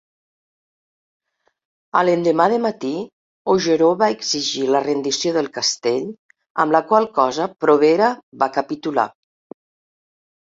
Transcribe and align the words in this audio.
A 1.99 2.01
l'endemà 2.07 2.45
de 2.53 2.57
matí, 2.63 2.93
Augereau 3.53 3.91
va 3.99 4.07
exigir 4.15 4.63
la 4.75 4.81
rendició 4.85 5.33
del 5.35 5.49
castell, 5.57 6.07
amb 6.65 6.77
la 6.77 6.81
qual 6.93 7.07
cosa 7.19 7.47
Provera 7.67 8.07
va 8.45 8.49
capitular. 8.57 9.05